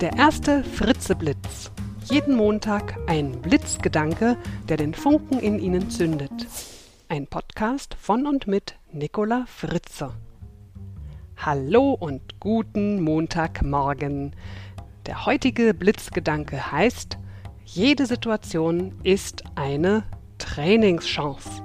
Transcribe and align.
Der 0.00 0.12
erste 0.16 0.64
Fritzeblitz. 0.64 1.70
Jeden 2.10 2.34
Montag 2.34 2.98
ein 3.06 3.40
Blitzgedanke, 3.40 4.36
der 4.68 4.76
den 4.76 4.92
Funken 4.92 5.38
in 5.38 5.60
Ihnen 5.60 5.88
zündet. 5.88 6.32
Ein 7.08 7.28
Podcast 7.28 7.94
von 7.94 8.26
und 8.26 8.48
mit 8.48 8.74
Nicola 8.92 9.44
Fritze. 9.46 10.12
Hallo 11.36 11.92
und 11.92 12.40
guten 12.40 13.02
Montagmorgen. 13.02 14.34
Der 15.06 15.26
heutige 15.26 15.72
Blitzgedanke 15.74 16.72
heißt, 16.72 17.16
jede 17.64 18.06
Situation 18.06 18.98
ist 19.04 19.44
eine 19.54 20.02
Trainingschance. 20.38 21.63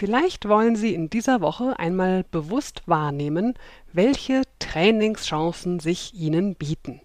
Vielleicht 0.00 0.48
wollen 0.48 0.76
Sie 0.76 0.94
in 0.94 1.10
dieser 1.10 1.42
Woche 1.42 1.78
einmal 1.78 2.24
bewusst 2.24 2.80
wahrnehmen, 2.86 3.52
welche 3.92 4.44
Trainingschancen 4.58 5.78
sich 5.78 6.14
Ihnen 6.14 6.54
bieten. 6.54 7.02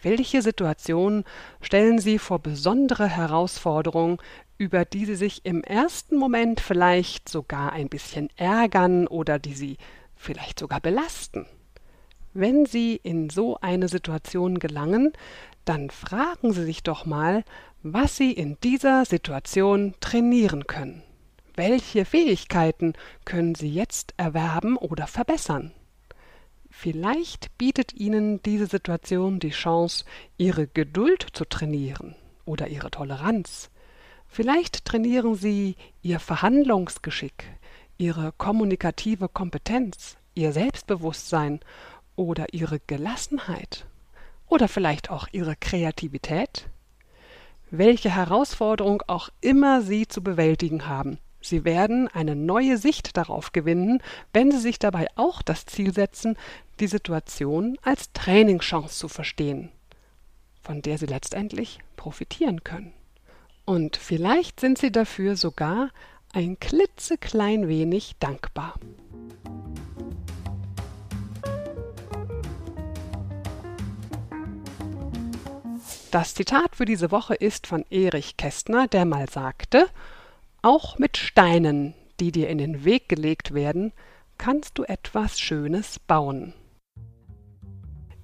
Welche 0.00 0.40
Situationen 0.40 1.24
stellen 1.60 1.98
Sie 1.98 2.18
vor 2.18 2.38
besondere 2.38 3.06
Herausforderungen, 3.06 4.16
über 4.56 4.86
die 4.86 5.04
Sie 5.04 5.16
sich 5.16 5.44
im 5.44 5.62
ersten 5.62 6.16
Moment 6.16 6.60
vielleicht 6.60 7.28
sogar 7.28 7.74
ein 7.74 7.90
bisschen 7.90 8.30
ärgern 8.36 9.06
oder 9.06 9.38
die 9.38 9.52
Sie 9.52 9.76
vielleicht 10.16 10.60
sogar 10.60 10.80
belasten? 10.80 11.44
Wenn 12.32 12.64
Sie 12.64 12.98
in 13.02 13.28
so 13.28 13.58
eine 13.60 13.88
Situation 13.88 14.60
gelangen, 14.60 15.12
dann 15.66 15.90
fragen 15.90 16.54
Sie 16.54 16.64
sich 16.64 16.82
doch 16.82 17.04
mal, 17.04 17.44
was 17.82 18.16
Sie 18.16 18.32
in 18.32 18.56
dieser 18.62 19.04
Situation 19.04 19.92
trainieren 20.00 20.66
können. 20.66 21.02
Welche 21.58 22.04
Fähigkeiten 22.04 22.92
können 23.24 23.56
Sie 23.56 23.68
jetzt 23.68 24.14
erwerben 24.16 24.76
oder 24.76 25.08
verbessern? 25.08 25.72
Vielleicht 26.70 27.58
bietet 27.58 27.92
Ihnen 27.94 28.40
diese 28.44 28.66
Situation 28.66 29.40
die 29.40 29.50
Chance, 29.50 30.04
Ihre 30.36 30.68
Geduld 30.68 31.26
zu 31.32 31.44
trainieren 31.44 32.14
oder 32.44 32.68
Ihre 32.68 32.92
Toleranz. 32.92 33.70
Vielleicht 34.28 34.84
trainieren 34.84 35.34
Sie 35.34 35.74
Ihr 36.00 36.20
Verhandlungsgeschick, 36.20 37.46
Ihre 37.96 38.30
kommunikative 38.38 39.28
Kompetenz, 39.28 40.16
Ihr 40.36 40.52
Selbstbewusstsein 40.52 41.58
oder 42.14 42.54
Ihre 42.54 42.78
Gelassenheit 42.78 43.84
oder 44.46 44.68
vielleicht 44.68 45.10
auch 45.10 45.26
Ihre 45.32 45.56
Kreativität. 45.56 46.68
Welche 47.72 48.14
Herausforderung 48.14 49.02
auch 49.08 49.28
immer 49.40 49.82
Sie 49.82 50.06
zu 50.06 50.22
bewältigen 50.22 50.86
haben, 50.86 51.18
Sie 51.48 51.64
werden 51.64 52.08
eine 52.08 52.36
neue 52.36 52.76
Sicht 52.76 53.16
darauf 53.16 53.52
gewinnen, 53.52 54.02
wenn 54.32 54.50
Sie 54.50 54.58
sich 54.58 54.78
dabei 54.78 55.06
auch 55.16 55.40
das 55.40 55.64
Ziel 55.64 55.94
setzen, 55.94 56.36
die 56.78 56.86
Situation 56.86 57.78
als 57.82 58.12
Trainingschance 58.12 58.98
zu 58.98 59.08
verstehen, 59.08 59.70
von 60.62 60.82
der 60.82 60.98
Sie 60.98 61.06
letztendlich 61.06 61.78
profitieren 61.96 62.64
können. 62.64 62.92
Und 63.64 63.96
vielleicht 63.96 64.60
sind 64.60 64.76
Sie 64.76 64.92
dafür 64.92 65.36
sogar 65.36 65.90
ein 66.34 66.60
klitzeklein 66.60 67.68
wenig 67.68 68.16
dankbar. 68.20 68.74
Das 76.10 76.34
Zitat 76.34 76.76
für 76.76 76.86
diese 76.86 77.10
Woche 77.10 77.34
ist 77.34 77.66
von 77.66 77.84
Erich 77.90 78.36
Kästner, 78.38 78.86
der 78.88 79.04
mal 79.04 79.28
sagte, 79.28 79.88
auch 80.62 80.98
mit 80.98 81.16
Steinen, 81.16 81.94
die 82.20 82.30
dir 82.32 82.48
in 82.48 82.58
den 82.58 82.84
Weg 82.84 83.08
gelegt 83.08 83.54
werden, 83.54 83.92
kannst 84.38 84.78
du 84.78 84.84
etwas 84.84 85.40
Schönes 85.40 85.98
bauen. 85.98 86.54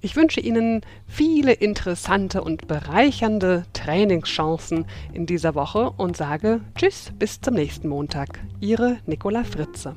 Ich 0.01 0.15
wünsche 0.15 0.39
Ihnen 0.39 0.81
viele 1.07 1.51
interessante 1.53 2.43
und 2.43 2.67
bereichernde 2.67 3.65
Trainingschancen 3.73 4.85
in 5.13 5.25
dieser 5.25 5.55
Woche 5.55 5.89
und 5.89 6.15
sage 6.15 6.61
Tschüss 6.75 7.11
bis 7.17 7.41
zum 7.41 7.55
nächsten 7.55 7.87
Montag. 7.87 8.39
Ihre 8.59 8.99
Nicola 9.07 9.43
Fritze. 9.43 9.95